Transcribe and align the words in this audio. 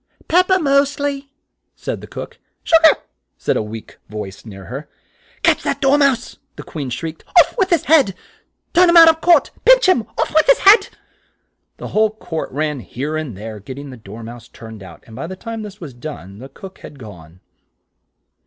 "Pep 0.27 0.47
per, 0.47 0.57
most 0.57 0.99
ly," 0.99 1.27
said 1.75 2.01
the 2.01 2.07
cook. 2.07 2.39
"Sug 2.65 2.81
ar," 2.85 2.97
said 3.37 3.55
a 3.55 3.61
weak 3.61 3.99
voice 4.09 4.47
near 4.47 4.65
her. 4.65 4.89
"Catch 5.43 5.61
that 5.61 5.79
Dor 5.79 5.95
mouse," 5.95 6.37
the 6.55 6.63
Queen 6.63 6.89
shrieked 6.89 7.23
out. 7.27 7.35
"Off 7.45 7.55
with 7.59 7.69
his 7.69 7.83
head! 7.83 8.15
Turn 8.73 8.89
him 8.89 8.97
out 8.97 9.09
of 9.09 9.21
court! 9.21 9.51
Pinch 9.63 9.87
him! 9.87 10.07
Off 10.17 10.33
with 10.33 10.47
his 10.47 10.57
head!" 10.61 10.89
The 11.77 11.89
whole 11.89 12.09
court 12.09 12.51
ran 12.51 12.79
here 12.79 13.15
and 13.15 13.37
there, 13.37 13.59
get 13.59 13.75
ting 13.75 13.91
the 13.91 13.95
Dor 13.95 14.23
mouse 14.23 14.47
turned 14.47 14.81
out, 14.81 15.03
and 15.05 15.15
by 15.15 15.27
the 15.27 15.35
time 15.35 15.61
this 15.61 15.79
was 15.79 15.93
done, 15.93 16.39
the 16.39 16.49
cook 16.49 16.79
had 16.79 16.97
gone. 16.97 17.39